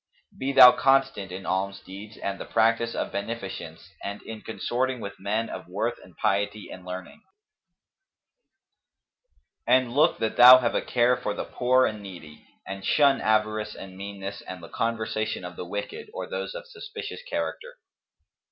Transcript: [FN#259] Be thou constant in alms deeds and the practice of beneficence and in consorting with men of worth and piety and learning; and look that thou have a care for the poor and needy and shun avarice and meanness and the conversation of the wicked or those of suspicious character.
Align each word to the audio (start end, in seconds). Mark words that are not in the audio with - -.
[FN#259] 0.33 0.39
Be 0.39 0.51
thou 0.53 0.71
constant 0.71 1.31
in 1.31 1.45
alms 1.45 1.79
deeds 1.81 2.17
and 2.17 2.39
the 2.39 2.45
practice 2.45 2.95
of 2.95 3.11
beneficence 3.11 3.91
and 4.03 4.19
in 4.23 4.41
consorting 4.41 4.99
with 4.99 5.19
men 5.19 5.47
of 5.47 5.67
worth 5.67 5.99
and 6.03 6.17
piety 6.17 6.71
and 6.71 6.83
learning; 6.83 7.21
and 9.67 9.93
look 9.93 10.17
that 10.17 10.37
thou 10.37 10.57
have 10.57 10.73
a 10.73 10.81
care 10.81 11.15
for 11.15 11.35
the 11.35 11.45
poor 11.45 11.85
and 11.85 12.01
needy 12.01 12.47
and 12.65 12.83
shun 12.83 13.21
avarice 13.21 13.75
and 13.75 13.95
meanness 13.95 14.41
and 14.47 14.63
the 14.63 14.69
conversation 14.69 15.45
of 15.45 15.55
the 15.55 15.65
wicked 15.65 16.09
or 16.15 16.27
those 16.27 16.55
of 16.55 16.65
suspicious 16.65 17.21
character. 17.29 17.77